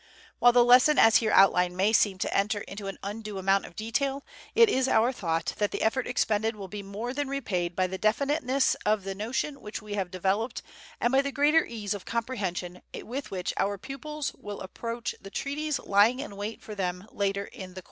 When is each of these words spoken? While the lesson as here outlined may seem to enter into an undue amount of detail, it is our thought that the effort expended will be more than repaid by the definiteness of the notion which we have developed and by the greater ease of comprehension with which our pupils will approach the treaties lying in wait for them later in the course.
While 0.39 0.51
the 0.51 0.65
lesson 0.65 0.97
as 0.97 1.17
here 1.17 1.29
outlined 1.31 1.77
may 1.77 1.93
seem 1.93 2.17
to 2.17 2.33
enter 2.35 2.61
into 2.61 2.87
an 2.87 2.97
undue 3.03 3.37
amount 3.37 3.67
of 3.67 3.75
detail, 3.75 4.25
it 4.55 4.67
is 4.67 4.87
our 4.87 5.11
thought 5.11 5.53
that 5.57 5.69
the 5.69 5.83
effort 5.83 6.07
expended 6.07 6.55
will 6.55 6.67
be 6.67 6.81
more 6.81 7.13
than 7.13 7.27
repaid 7.27 7.75
by 7.75 7.85
the 7.85 7.99
definiteness 7.99 8.73
of 8.83 9.03
the 9.03 9.13
notion 9.13 9.61
which 9.61 9.79
we 9.79 9.93
have 9.93 10.09
developed 10.09 10.63
and 10.99 11.11
by 11.11 11.21
the 11.21 11.31
greater 11.31 11.67
ease 11.67 11.93
of 11.93 12.05
comprehension 12.05 12.81
with 13.03 13.29
which 13.29 13.53
our 13.57 13.77
pupils 13.77 14.33
will 14.33 14.61
approach 14.61 15.13
the 15.21 15.29
treaties 15.29 15.77
lying 15.77 16.19
in 16.19 16.35
wait 16.35 16.63
for 16.63 16.73
them 16.73 17.05
later 17.11 17.45
in 17.45 17.75
the 17.75 17.75
course. 17.75 17.79